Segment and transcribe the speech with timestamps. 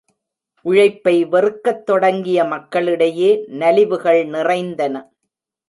[0.65, 3.45] உழைப்பை வெறுக்கத் தொடங்கிய மக்களிடையே
[3.49, 4.95] நலிவுகள் நிறைந்தன.